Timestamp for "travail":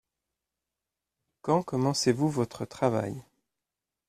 2.65-3.21